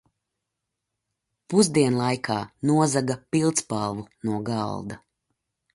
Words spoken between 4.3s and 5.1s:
galda.